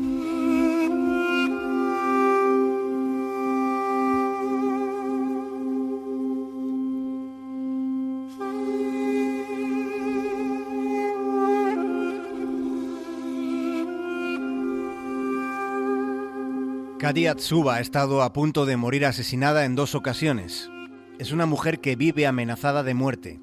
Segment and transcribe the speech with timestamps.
[16.98, 20.68] Kadia Tsuba ha estado a punto de morir asesinada en dos ocasiones.
[21.18, 23.40] Es una mujer que vive amenazada de muerte.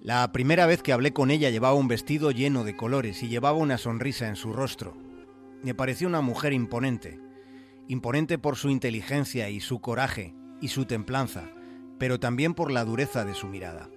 [0.00, 3.58] La primera vez que hablé con ella llevaba un vestido lleno de colores y llevaba
[3.58, 4.96] una sonrisa en su rostro.
[5.64, 7.18] Me pareció una mujer imponente.
[7.88, 11.50] Imponente por su inteligencia y su coraje y su templanza,
[11.98, 13.90] pero también por la dureza de su mirada.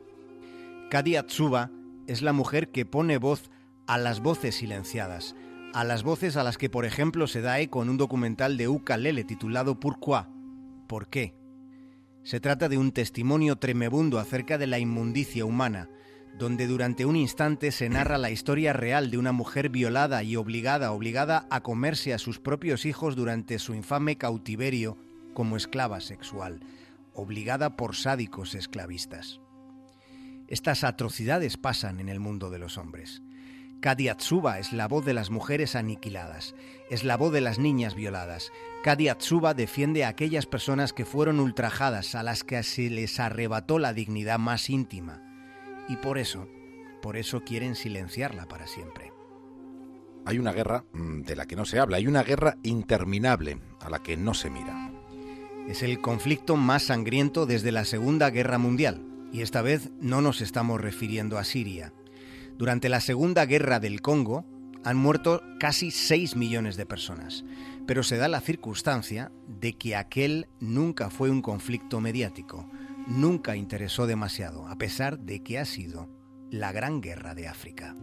[0.89, 1.69] Kadia Tsuba
[2.07, 3.51] es la mujer que pone voz
[3.85, 5.35] a las voces silenciadas,
[5.75, 8.67] a las voces a las que, por ejemplo, se da eco en un documental de
[8.67, 10.23] Ukalele titulado Pourquoi?
[10.87, 11.44] ¿Por qué?
[12.25, 15.89] Se trata de un testimonio tremebundo acerca de la inmundicia humana,
[16.39, 20.91] donde durante un instante se narra la historia real de una mujer violada y obligada,
[20.91, 24.97] obligada a comerse a sus propios hijos durante su infame cautiverio
[25.35, 26.61] como esclava sexual,
[27.13, 29.39] obligada por sádicos esclavistas.
[30.47, 33.21] Estas atrocidades pasan en el mundo de los hombres.
[33.81, 36.55] Kadiatsuba es la voz de las mujeres aniquiladas,
[36.89, 38.51] es la voz de las niñas violadas.
[38.83, 43.93] Kadiatsuba defiende a aquellas personas que fueron ultrajadas, a las que se les arrebató la
[43.93, 45.21] dignidad más íntima.
[45.87, 46.47] Y por eso,
[47.01, 49.11] por eso quieren silenciarla para siempre.
[50.25, 53.89] Hay una guerra mm, de la que no se habla, hay una guerra interminable a
[53.89, 54.91] la que no se mira.
[55.67, 60.41] Es el conflicto más sangriento desde la Segunda Guerra Mundial, y esta vez no nos
[60.41, 61.93] estamos refiriendo a Siria.
[62.57, 64.45] Durante la Segunda Guerra del Congo
[64.83, 67.43] han muerto casi 6 millones de personas,
[67.85, 72.69] pero se da la circunstancia de que aquel nunca fue un conflicto mediático,
[73.07, 76.09] nunca interesó demasiado, a pesar de que ha sido
[76.49, 77.95] la Gran Guerra de África.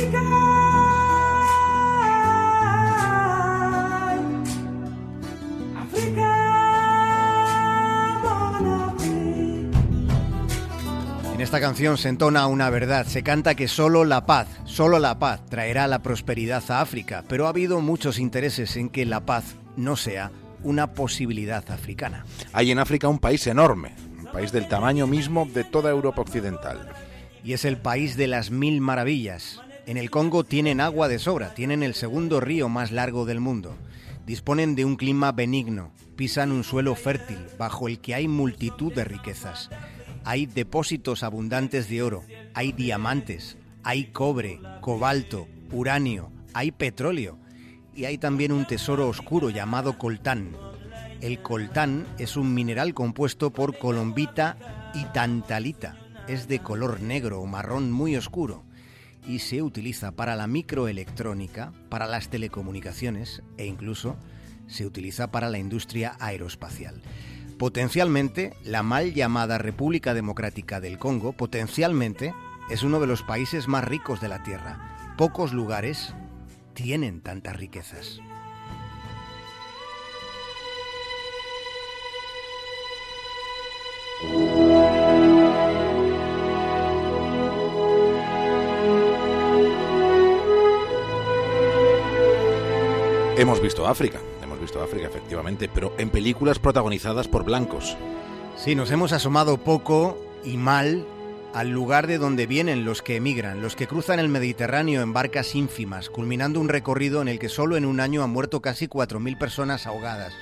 [0.00, 0.47] En
[11.58, 15.44] esta canción se entona una verdad, se canta que solo la paz, solo la paz
[15.46, 19.96] traerá la prosperidad a África, pero ha habido muchos intereses en que la paz no
[19.96, 20.30] sea
[20.62, 22.24] una posibilidad africana.
[22.52, 26.90] Hay en África un país enorme, un país del tamaño mismo de toda Europa occidental.
[27.42, 29.60] Y es el país de las mil maravillas.
[29.86, 33.76] En el Congo tienen agua de sobra, tienen el segundo río más largo del mundo.
[34.26, 39.02] Disponen de un clima benigno, pisan un suelo fértil bajo el que hay multitud de
[39.02, 39.70] riquezas.
[40.28, 42.22] Hay depósitos abundantes de oro,
[42.52, 47.38] hay diamantes, hay cobre, cobalto, uranio, hay petróleo
[47.94, 50.54] y hay también un tesoro oscuro llamado coltán.
[51.22, 54.58] El coltán es un mineral compuesto por colombita
[54.92, 55.96] y tantalita.
[56.28, 58.64] Es de color negro o marrón muy oscuro
[59.26, 64.18] y se utiliza para la microelectrónica, para las telecomunicaciones e incluso
[64.66, 67.00] se utiliza para la industria aeroespacial.
[67.58, 72.32] Potencialmente, la mal llamada República Democrática del Congo, potencialmente,
[72.70, 75.14] es uno de los países más ricos de la Tierra.
[75.16, 76.14] Pocos lugares
[76.74, 78.20] tienen tantas riquezas.
[93.36, 94.20] Hemos visto África,
[94.68, 97.96] visto África efectivamente, pero en películas protagonizadas por blancos.
[98.54, 101.06] Sí, nos hemos asomado poco y mal
[101.54, 105.54] al lugar de donde vienen los que emigran, los que cruzan el Mediterráneo en barcas
[105.54, 109.38] ínfimas, culminando un recorrido en el que solo en un año han muerto casi 4.000
[109.38, 110.34] personas ahogadas.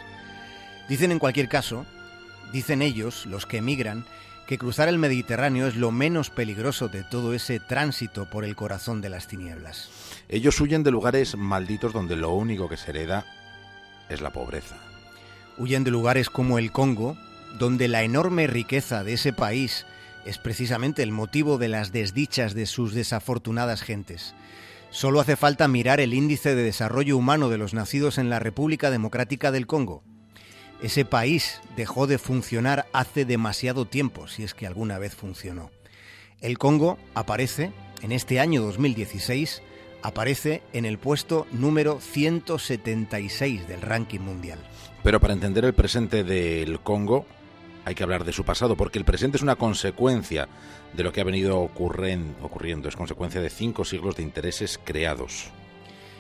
[0.89, 1.87] Dicen en cualquier caso,
[2.53, 4.07] dicen ellos, los que emigran,
[4.49, 9.01] que cruzar el Mediterráneo es lo menos peligroso de todo ese tránsito por el corazón
[9.01, 9.89] de las tinieblas.
[10.29, 13.25] Ellos huyen de lugares malditos donde lo único que se hereda
[14.09, 14.77] es la pobreza.
[15.59, 17.17] Huyen de lugares como el Congo,
[17.59, 19.87] donde la enorme riqueza de ese país
[20.25, 24.35] es precisamente el motivo de las desdichas de sus desafortunadas gentes.
[24.91, 28.91] Solo hace falta mirar el índice de desarrollo humano de los nacidos en la República
[28.91, 30.03] Democrática del Congo.
[30.83, 35.71] Ese país dejó de funcionar hace demasiado tiempo, si es que alguna vez funcionó.
[36.41, 37.73] El Congo aparece,
[38.03, 39.63] en este año 2016,
[40.07, 44.61] aparece en el puesto número 176 del ranking mundial.
[45.03, 47.27] Pero para entender el presente del Congo
[47.85, 50.49] hay que hablar de su pasado, porque el presente es una consecuencia
[50.93, 55.51] de lo que ha venido ocurriendo, es consecuencia de cinco siglos de intereses creados.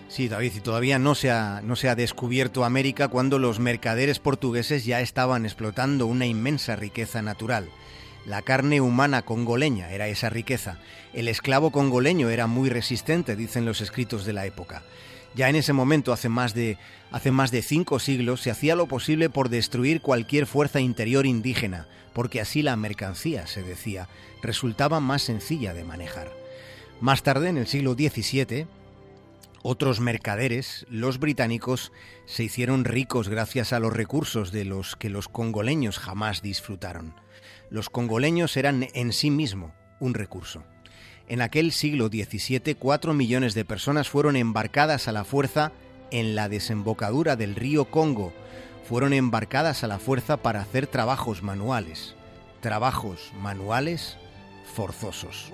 [0.08, 4.18] Sí, David, y todavía no se, ha, no se ha descubierto América cuando los mercaderes
[4.18, 7.68] portugueses ya estaban explotando una inmensa riqueza natural.
[8.26, 10.78] La carne humana congoleña era esa riqueza.
[11.14, 14.82] El esclavo congoleño era muy resistente, dicen los escritos de la época.
[15.36, 16.76] Ya en ese momento, hace más de
[17.12, 21.86] hace más de cinco siglos, se hacía lo posible por destruir cualquier fuerza interior indígena,
[22.14, 24.08] porque así la mercancía, se decía,
[24.42, 26.32] resultaba más sencilla de manejar.
[27.00, 28.66] Más tarde, en el siglo XVII,
[29.62, 31.92] otros mercaderes, los británicos,
[32.24, 37.14] se hicieron ricos gracias a los recursos de los que los congoleños jamás disfrutaron.
[37.70, 40.62] Los congoleños eran en sí mismo un recurso.
[41.28, 45.72] En aquel siglo XVII, cuatro millones de personas fueron embarcadas a la fuerza
[46.10, 48.32] en la desembocadura del río Congo.
[48.88, 52.14] Fueron embarcadas a la fuerza para hacer trabajos manuales.
[52.60, 54.16] Trabajos manuales
[54.72, 55.50] forzosos.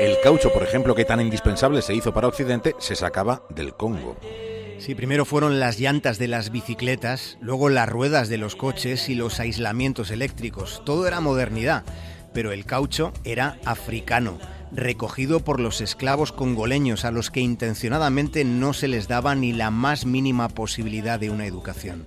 [0.00, 4.16] El caucho, por ejemplo, que tan indispensable se hizo para Occidente, se sacaba del Congo.
[4.78, 9.16] Sí, primero fueron las llantas de las bicicletas, luego las ruedas de los coches y
[9.16, 10.82] los aislamientos eléctricos.
[10.84, 11.82] Todo era modernidad,
[12.32, 14.38] pero el caucho era africano,
[14.70, 19.72] recogido por los esclavos congoleños a los que intencionadamente no se les daba ni la
[19.72, 22.06] más mínima posibilidad de una educación.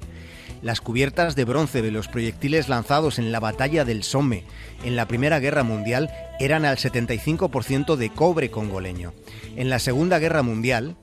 [0.62, 4.44] Las cubiertas de bronce de los proyectiles lanzados en la batalla del Somme
[4.84, 9.14] en la Primera Guerra Mundial eran al 75% de cobre congoleño.
[9.56, 10.96] En la Segunda Guerra Mundial,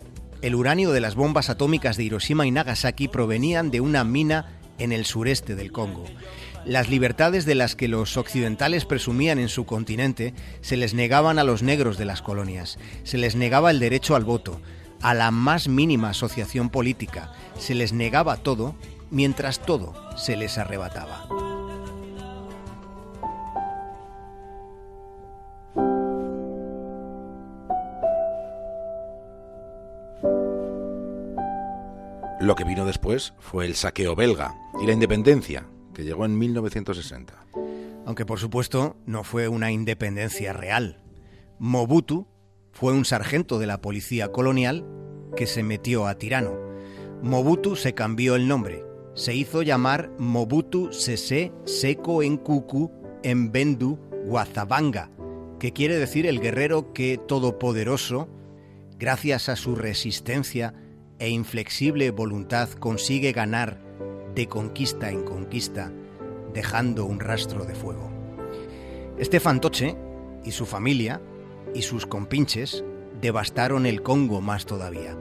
[0.43, 4.93] el uranio de las bombas atómicas de Hiroshima y Nagasaki provenían de una mina en
[4.93, 6.05] el sureste del Congo.
[6.65, 11.45] Las libertades de las que los occidentales presumían en su continente se les negaban a
[11.45, 14.61] los negros de las colonias, se les negaba el derecho al voto,
[15.01, 18.75] a la más mínima asociación política, se les negaba todo
[19.11, 21.27] mientras todo se les arrebataba.
[32.41, 37.35] Lo que vino después fue el saqueo belga y la independencia, que llegó en 1960.
[38.07, 41.03] Aunque por supuesto no fue una independencia real.
[41.59, 42.27] Mobutu
[42.73, 44.87] fue un sargento de la policía colonial
[45.37, 46.57] que se metió a tirano.
[47.23, 48.88] Mobutu se cambió el nombre
[49.19, 52.89] se hizo llamar Mobutu Sese Seko Enkuku
[53.51, 55.11] Bendu Wazabanga,
[55.59, 58.29] que quiere decir el guerrero que todopoderoso,
[58.97, 60.73] gracias a su resistencia
[61.19, 63.81] e inflexible voluntad, consigue ganar
[64.37, 65.93] de conquista en conquista,
[66.55, 68.09] dejando un rastro de fuego.
[69.19, 69.97] Este fantoche
[70.45, 71.21] y su familia
[71.75, 72.85] y sus compinches
[73.21, 75.19] devastaron el Congo más todavía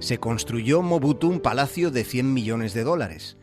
[0.00, 3.36] se construyó Mobutu un palacio de 100 millones de dólares,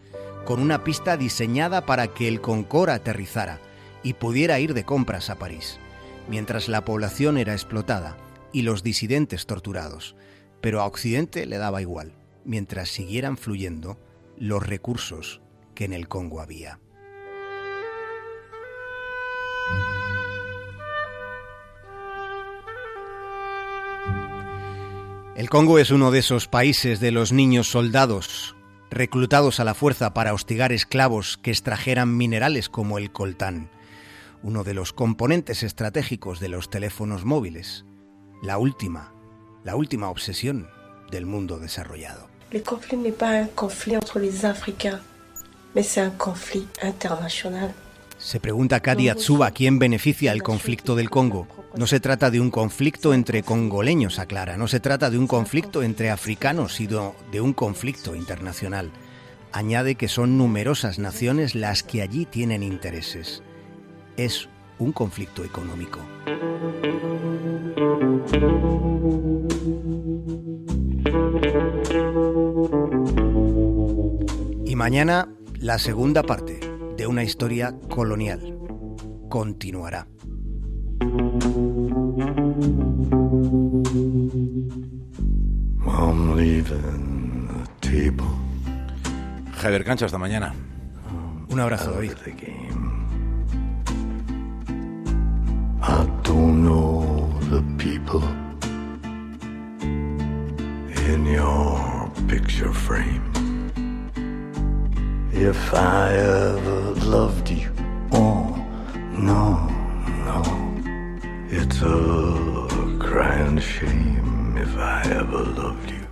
[0.45, 3.59] con una pista diseñada para que el Concorde aterrizara
[4.04, 5.80] y pudiera ir de compras a París,
[6.28, 8.18] mientras la población era explotada
[8.52, 10.16] y los disidentes torturados.
[10.61, 13.97] Pero a Occidente le daba igual, mientras siguieran fluyendo
[14.37, 15.42] los recursos
[15.76, 16.80] que en el Congo había.
[25.37, 28.56] El Congo es uno de esos países de los niños soldados,
[28.89, 33.69] reclutados a la fuerza para hostigar esclavos que extrajeran minerales como el coltán,
[34.41, 37.85] uno de los componentes estratégicos de los teléfonos móviles,
[38.41, 39.13] la última,
[39.63, 40.69] la última obsesión
[41.11, 42.27] del mundo desarrollado.
[42.49, 45.01] El conflicto no es un conflicto entre los africanos,
[45.75, 47.75] es un conflicto internacional.
[48.18, 51.47] Se pregunta Kadi Atsuba quién beneficia el conflicto del Congo.
[51.76, 54.57] No se trata de un conflicto entre congoleños, aclara.
[54.57, 58.92] No se trata de un conflicto entre africanos, sino de un conflicto internacional.
[59.52, 63.44] Añade que son numerosas naciones las que allí tienen intereses.
[64.18, 66.00] Es un conflicto económico.
[74.66, 76.67] Y mañana la segunda parte
[76.97, 78.57] de una historia colonial
[79.30, 80.07] continuará.
[85.85, 88.25] I'm leaving the table
[89.61, 90.54] Javier Cancho, hasta mañana.
[91.49, 92.16] Un abrazo, David.
[95.81, 98.23] I don't know the people
[101.07, 103.36] in your picture frame.
[105.39, 107.69] If I ever loved you,
[108.11, 108.56] oh,
[109.11, 109.67] no,
[110.25, 110.41] no.
[111.49, 116.06] It's a crying shame if I ever loved you.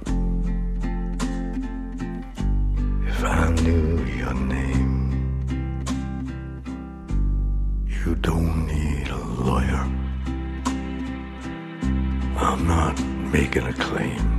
[3.07, 4.93] If I knew your name,
[7.87, 9.85] you don't need a lawyer.
[12.37, 12.99] I'm not
[13.33, 14.35] making a claim.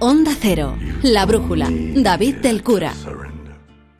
[0.00, 2.92] Onda Cero, La Brújula, David del Cura.